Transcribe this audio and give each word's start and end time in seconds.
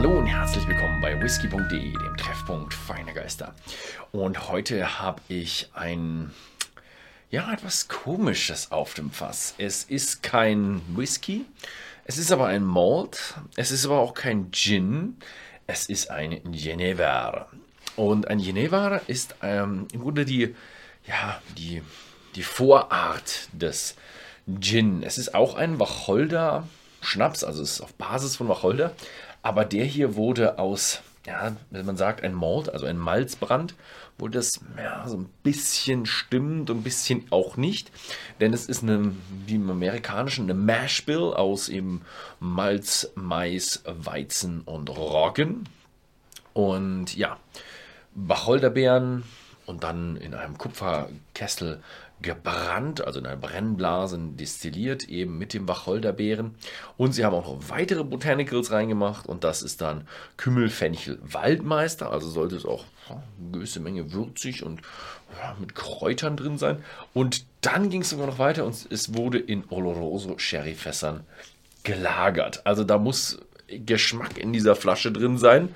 Hallo 0.00 0.16
und 0.16 0.28
herzlich 0.28 0.66
willkommen 0.66 0.98
bei 1.02 1.20
whisky.de, 1.20 1.92
dem 1.92 2.16
Treffpunkt 2.16 2.72
feiner 2.72 3.12
Geister. 3.12 3.54
Und 4.12 4.48
heute 4.48 4.98
habe 4.98 5.20
ich 5.28 5.68
ein, 5.74 6.30
ja, 7.30 7.52
etwas 7.52 7.86
Komisches 7.86 8.72
auf 8.72 8.94
dem 8.94 9.10
Fass. 9.10 9.54
Es 9.58 9.84
ist 9.84 10.22
kein 10.22 10.80
Whisky, 10.96 11.44
es 12.06 12.16
ist 12.16 12.32
aber 12.32 12.46
ein 12.46 12.64
Malt, 12.64 13.34
es 13.56 13.70
ist 13.72 13.84
aber 13.84 13.98
auch 13.98 14.14
kein 14.14 14.50
Gin, 14.52 15.18
es 15.66 15.84
ist 15.84 16.10
ein 16.10 16.50
Genever. 16.50 17.48
Und 17.94 18.26
ein 18.26 18.38
Genever 18.38 19.02
ist 19.06 19.34
ähm, 19.42 19.86
im 19.92 20.00
Grunde 20.00 20.24
die, 20.24 20.56
ja, 21.06 21.42
die, 21.58 21.82
die 22.36 22.42
Vorart 22.42 23.50
des 23.52 23.96
Gin. 24.60 25.02
Es 25.02 25.18
ist 25.18 25.34
auch 25.34 25.56
ein 25.56 25.78
Wacholder 25.78 26.66
Schnaps, 27.02 27.44
also 27.44 27.62
es 27.62 27.72
ist 27.72 27.80
auf 27.80 27.94
Basis 27.94 28.36
von 28.36 28.48
Wacholder, 28.48 28.92
aber 29.42 29.64
der 29.64 29.84
hier 29.84 30.16
wurde 30.16 30.58
aus, 30.58 31.02
ja, 31.26 31.56
wenn 31.70 31.86
man 31.86 31.96
sagt, 31.96 32.22
ein 32.22 32.34
Malt, 32.34 32.72
also 32.72 32.86
ein 32.86 32.98
Malzbrand, 32.98 33.74
wo 34.18 34.28
das 34.28 34.60
ja, 34.76 35.08
so 35.08 35.16
ein 35.16 35.30
bisschen 35.42 36.06
stimmt 36.06 36.70
ein 36.70 36.82
bisschen 36.82 37.24
auch 37.30 37.56
nicht. 37.56 37.90
Denn 38.40 38.52
es 38.52 38.66
ist 38.66 38.82
eine, 38.82 39.14
wie 39.46 39.54
im 39.54 39.70
Amerikanischen, 39.70 40.44
eine 40.44 40.54
Mash 40.54 41.04
Bill 41.06 41.32
aus 41.32 41.68
eben 41.68 42.02
Malz, 42.38 43.10
Mais, 43.14 43.82
Weizen 43.86 44.60
und 44.62 44.90
Roggen. 44.90 45.68
Und 46.52 47.16
ja, 47.16 47.38
Wacholderbeeren 48.14 49.22
und 49.70 49.84
dann 49.84 50.16
in 50.16 50.34
einem 50.34 50.58
Kupferkessel 50.58 51.80
gebrannt, 52.22 53.06
also 53.06 53.18
in 53.18 53.26
einer 53.26 53.36
Brennblase 53.36 54.18
destilliert, 54.18 55.08
eben 55.08 55.38
mit 55.38 55.54
dem 55.54 55.66
Wacholderbeeren. 55.66 56.54
Und 56.98 57.12
sie 57.12 57.24
haben 57.24 57.34
auch 57.34 57.46
noch 57.46 57.70
weitere 57.70 58.04
Botanicals 58.04 58.72
reingemacht 58.72 59.26
und 59.26 59.42
das 59.44 59.62
ist 59.62 59.80
dann 59.80 60.06
Kümmelfenchel 60.36 61.18
Waldmeister, 61.22 62.10
also 62.10 62.28
sollte 62.28 62.56
es 62.56 62.66
auch 62.66 62.84
eine 63.08 63.22
gewisse 63.52 63.80
Menge 63.80 64.12
würzig 64.12 64.62
und 64.62 64.82
ja, 65.38 65.56
mit 65.58 65.74
Kräutern 65.74 66.36
drin 66.36 66.58
sein. 66.58 66.84
Und 67.14 67.44
dann 67.62 67.88
ging 67.88 68.02
es 68.02 68.10
sogar 68.10 68.26
noch 68.26 68.38
weiter 68.38 68.66
und 68.66 68.86
es 68.90 69.14
wurde 69.14 69.38
in 69.38 69.64
Oloroso 69.70 70.36
Sherryfässern 70.36 71.24
gelagert. 71.84 72.66
Also 72.66 72.84
da 72.84 72.98
muss 72.98 73.38
Geschmack 73.68 74.36
in 74.36 74.52
dieser 74.52 74.76
Flasche 74.76 75.12
drin 75.12 75.38
sein. 75.38 75.74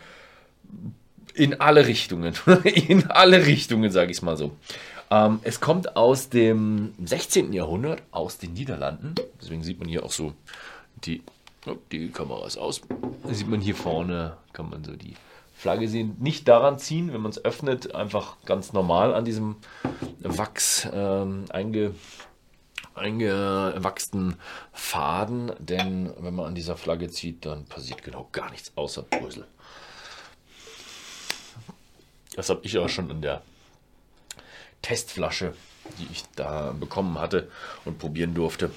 In 1.34 1.60
alle 1.60 1.86
Richtungen. 1.86 2.34
in 2.64 3.10
alle 3.10 3.44
Richtungen, 3.44 3.90
sage 3.90 4.12
ich 4.12 4.18
es 4.18 4.22
mal 4.22 4.36
so. 4.36 4.52
Ähm, 5.10 5.40
es 5.42 5.60
kommt 5.60 5.96
aus 5.96 6.28
dem 6.28 6.94
16. 7.04 7.52
Jahrhundert, 7.52 8.02
aus 8.12 8.38
den 8.38 8.52
Niederlanden. 8.54 9.14
Deswegen 9.40 9.62
sieht 9.62 9.78
man 9.78 9.88
hier 9.88 10.04
auch 10.04 10.12
so 10.12 10.32
die, 11.04 11.22
oh, 11.66 11.76
die 11.90 12.08
Kamera 12.08 12.46
ist 12.46 12.56
aus. 12.56 12.82
Sieht 13.30 13.48
man 13.48 13.60
hier 13.60 13.74
vorne, 13.74 14.36
kann 14.52 14.70
man 14.70 14.84
so 14.84 14.92
die 14.92 15.14
Flagge 15.56 15.88
sehen. 15.88 16.16
Nicht 16.20 16.46
daran 16.46 16.78
ziehen, 16.78 17.12
wenn 17.12 17.20
man 17.20 17.32
es 17.32 17.44
öffnet, 17.44 17.94
einfach 17.94 18.36
ganz 18.44 18.72
normal 18.72 19.14
an 19.14 19.24
diesem 19.24 19.56
Wachs 20.20 20.88
ähm, 20.92 21.46
einge, 21.50 21.94
eingewachsenen 22.94 24.36
Faden. 24.72 25.52
Denn 25.58 26.12
wenn 26.20 26.34
man 26.34 26.46
an 26.46 26.54
dieser 26.54 26.76
Flagge 26.76 27.10
zieht, 27.10 27.44
dann 27.44 27.64
passiert 27.64 28.04
genau 28.04 28.28
gar 28.30 28.50
nichts 28.50 28.72
außer 28.76 29.02
Brösel. 29.02 29.46
Das 32.34 32.50
habe 32.50 32.60
ich 32.64 32.76
auch 32.78 32.88
schon 32.88 33.10
in 33.10 33.22
der 33.22 33.42
Testflasche, 34.82 35.54
die 35.98 36.08
ich 36.12 36.24
da 36.36 36.72
bekommen 36.72 37.18
hatte 37.18 37.50
und 37.84 37.98
probieren 37.98 38.34
durfte. 38.34 38.70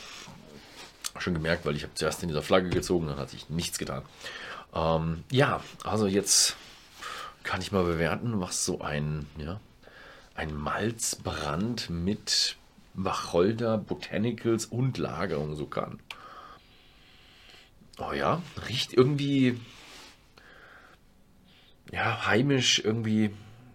Schon 1.17 1.33
gemerkt, 1.33 1.66
weil 1.66 1.75
ich 1.75 1.83
habe 1.83 1.95
zuerst 1.95 2.22
in 2.22 2.30
dieser 2.30 2.44
Flagge 2.44 2.69
gezogen, 2.69 3.08
dann 3.08 3.17
hat 3.17 3.30
sich 3.30 3.50
nichts 3.50 3.80
getan. 3.80 4.03
Ähm, 4.75 5.23
ja, 5.31 5.61
also 5.83 6.05
jetzt 6.05 6.55
kann 7.44 7.61
ich 7.61 7.72
mal 7.72 7.83
bewerten, 7.83 8.39
was 8.39 8.66
so 8.66 8.81
ein, 8.81 9.25
ja, 9.38 9.59
ein 10.35 10.53
Malzbrand 10.53 11.90
mit 11.90 12.57
Wacholder, 12.94 13.78
Botanicals 13.78 14.66
und 14.66 14.97
Lagerung 14.97 15.56
so 15.56 15.66
kann. 15.66 16.00
Oh 17.97 18.12
ja, 18.12 18.44
riecht 18.67 18.94
irgendwie 18.94 19.59
ja, 21.91 22.28
heimisch, 22.28 22.79
irgendwie 22.84 23.31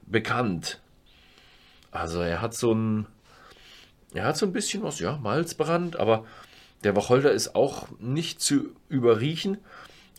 bekannt. 0.06 0.80
Also 1.90 2.20
er 2.20 2.40
hat 2.40 2.54
so 2.54 2.72
ein, 2.72 3.06
er 4.14 4.24
hat 4.24 4.36
so 4.36 4.46
ein 4.46 4.52
bisschen 4.52 4.82
was, 4.82 4.98
ja, 4.98 5.18
Malzbrand, 5.18 5.96
aber 5.96 6.24
der 6.84 6.96
Wacholder 6.96 7.30
ist 7.30 7.54
auch 7.54 7.88
nicht 7.98 8.40
zu 8.40 8.70
überriechen 8.88 9.58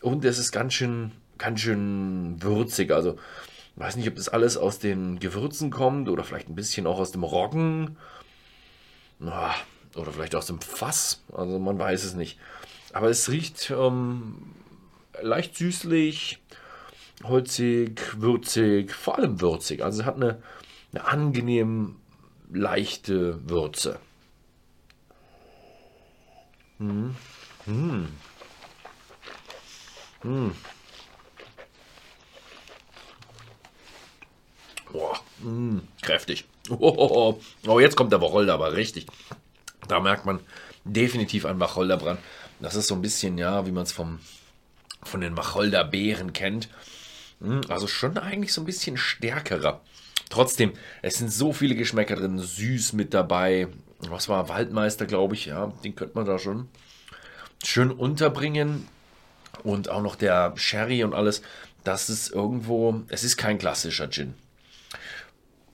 und 0.02 0.24
es 0.24 0.38
ist 0.38 0.52
ganz 0.52 0.74
schön, 0.74 1.12
ganz 1.38 1.60
schön 1.60 2.42
würzig. 2.42 2.92
Also 2.92 3.18
weiß 3.76 3.96
nicht, 3.96 4.08
ob 4.08 4.16
das 4.16 4.28
alles 4.28 4.56
aus 4.56 4.78
den 4.78 5.18
Gewürzen 5.18 5.70
kommt 5.70 6.08
oder 6.08 6.24
vielleicht 6.24 6.48
ein 6.48 6.54
bisschen 6.54 6.86
auch 6.86 6.98
aus 6.98 7.12
dem 7.12 7.24
Roggen 7.24 7.96
oder 9.20 10.12
vielleicht 10.12 10.34
aus 10.34 10.46
dem 10.46 10.60
Fass. 10.60 11.22
Also 11.32 11.58
man 11.58 11.78
weiß 11.78 12.04
es 12.04 12.14
nicht. 12.14 12.38
Aber 12.92 13.10
es 13.10 13.30
riecht 13.30 13.70
ähm, 13.70 14.54
leicht 15.20 15.56
süßlich, 15.56 16.40
holzig, 17.22 18.00
würzig, 18.20 18.92
vor 18.92 19.18
allem 19.18 19.40
würzig. 19.40 19.84
Also 19.84 20.00
es 20.00 20.06
hat 20.06 20.16
eine 20.16 20.42
eine 20.94 21.06
angenehm 21.06 21.96
leichte 22.52 23.48
Würze. 23.48 23.98
Hm. 26.78 27.16
Hm. 27.64 28.08
Hm. 30.22 30.54
Boah, 34.92 35.20
mh, 35.40 35.82
kräftig. 36.02 36.44
Oh, 36.70 37.38
oh, 37.66 37.80
jetzt 37.80 37.96
kommt 37.96 38.12
der 38.12 38.20
Wacholder 38.20 38.54
aber 38.54 38.74
richtig. 38.74 39.06
Da 39.88 40.00
merkt 40.00 40.24
man 40.24 40.40
definitiv 40.84 41.44
einen 41.44 41.60
Wacholderbrand. 41.60 42.20
Das 42.60 42.76
ist 42.76 42.86
so 42.86 42.94
ein 42.94 43.02
bisschen, 43.02 43.36
ja, 43.36 43.66
wie 43.66 43.72
man 43.72 43.82
es 43.82 43.92
von 43.92 44.20
den 45.20 45.36
Wacholderbeeren 45.36 46.32
kennt. 46.32 46.68
Hm, 47.44 47.60
also 47.68 47.86
schon 47.86 48.18
eigentlich 48.18 48.52
so 48.52 48.62
ein 48.62 48.66
bisschen 48.66 48.96
stärkerer. 48.96 49.80
Trotzdem, 50.30 50.72
es 51.02 51.16
sind 51.16 51.30
so 51.30 51.52
viele 51.52 51.74
Geschmäcker 51.74 52.16
drin, 52.16 52.38
süß 52.38 52.94
mit 52.94 53.14
dabei. 53.14 53.68
Was 54.00 54.28
war 54.28 54.48
Waldmeister, 54.48 55.06
glaube 55.06 55.34
ich, 55.34 55.46
ja, 55.46 55.72
den 55.84 55.94
könnte 55.94 56.16
man 56.16 56.26
da 56.26 56.38
schon 56.38 56.68
schön 57.62 57.90
unterbringen. 57.90 58.88
Und 59.62 59.88
auch 59.88 60.02
noch 60.02 60.16
der 60.16 60.52
Sherry 60.56 61.04
und 61.04 61.14
alles. 61.14 61.42
Das 61.84 62.10
ist 62.10 62.30
irgendwo, 62.30 63.02
es 63.08 63.24
ist 63.24 63.36
kein 63.36 63.58
klassischer 63.58 64.10
Gin. 64.10 64.34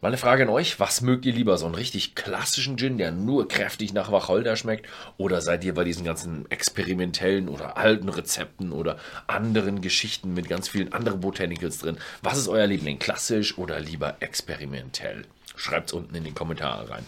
Meine 0.02 0.16
Frage 0.16 0.44
an 0.44 0.48
euch, 0.48 0.80
was 0.80 1.02
mögt 1.02 1.26
ihr 1.26 1.34
lieber? 1.34 1.58
So 1.58 1.66
einen 1.66 1.74
richtig 1.74 2.14
klassischen 2.14 2.78
Gin, 2.78 2.96
der 2.96 3.10
nur 3.10 3.48
kräftig 3.48 3.92
nach 3.92 4.10
Wacholder 4.10 4.56
schmeckt? 4.56 4.88
Oder 5.18 5.42
seid 5.42 5.62
ihr 5.62 5.74
bei 5.74 5.84
diesen 5.84 6.06
ganzen 6.06 6.50
experimentellen 6.50 7.50
oder 7.50 7.76
alten 7.76 8.08
Rezepten 8.08 8.72
oder 8.72 8.96
anderen 9.26 9.82
Geschichten 9.82 10.32
mit 10.32 10.48
ganz 10.48 10.70
vielen 10.70 10.94
anderen 10.94 11.20
Botanicals 11.20 11.80
drin? 11.80 11.98
Was 12.22 12.38
ist 12.38 12.48
euer 12.48 12.66
Liebling? 12.66 12.98
Klassisch 12.98 13.58
oder 13.58 13.78
lieber 13.78 14.16
experimentell? 14.20 15.26
Schreibt 15.54 15.90
es 15.90 15.92
unten 15.92 16.14
in 16.14 16.24
die 16.24 16.32
Kommentare 16.32 16.88
rein. 16.88 17.04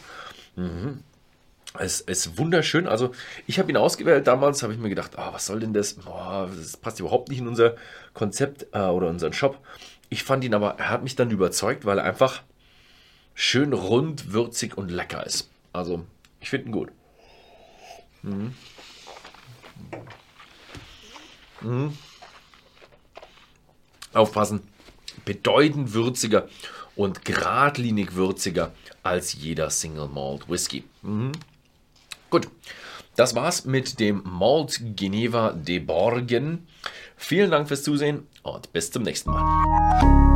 Mhm. 0.57 0.99
Es 1.79 2.03
ist 2.03 2.37
wunderschön. 2.37 2.87
Also, 2.87 3.13
ich 3.47 3.59
habe 3.59 3.71
ihn 3.71 3.79
ausgewählt. 3.79 4.27
Damals 4.27 4.63
habe 4.63 4.75
ich 4.75 4.79
mir 4.79 4.91
gedacht, 4.91 5.13
oh, 5.17 5.33
was 5.33 5.47
soll 5.47 5.61
denn 5.61 5.73
das? 5.73 5.97
Oh, 6.07 6.47
das 6.55 6.77
passt 6.77 7.01
überhaupt 7.01 7.31
nicht 7.31 7.39
in 7.39 7.49
unser 7.49 7.75
Konzept 8.13 8.67
äh, 8.73 8.81
oder 8.81 9.09
unseren 9.09 9.33
Shop. 9.33 9.59
Ich 10.11 10.25
fand 10.25 10.45
ihn 10.45 10.53
aber, 10.53 10.75
er 10.79 10.91
hat 10.91 11.03
mich 11.03 11.17
dann 11.17 11.31
überzeugt, 11.31 11.87
weil 11.87 11.97
er 11.97 12.05
einfach 12.05 12.43
schön 13.35 13.73
rund, 13.73 14.33
würzig 14.33 14.77
und 14.77 14.91
lecker 14.91 15.25
ist. 15.27 15.49
Also, 15.73 16.05
ich 16.41 16.51
finde 16.51 16.67
ihn 16.67 16.73
gut. 16.73 16.91
Mhm. 18.23 18.55
Mhm. 21.61 21.97
Aufpassen. 24.13 24.63
Bedeutend 25.25 25.93
würziger 25.93 26.49
und 26.97 27.25
geradlinig 27.25 28.15
würziger 28.15 28.73
als 29.03 29.35
jeder 29.35 29.71
Single 29.71 30.09
Malt 30.09 30.49
Whisky. 30.49 30.85
Mhm. 31.03 31.33
Gut, 32.31 32.49
das 33.17 33.35
war's 33.35 33.65
mit 33.65 34.01
dem 34.01 34.23
Malt 34.25 34.81
Geneva 34.97 35.53
de 35.53 35.79
Borgen. 35.79 36.67
Vielen 37.17 37.51
Dank 37.51 37.69
fürs 37.69 37.83
Zusehen 37.83 38.27
und 38.43 38.73
bis 38.73 38.91
zum 38.91 39.03
nächsten 39.03 39.31
Mal. 39.31 40.32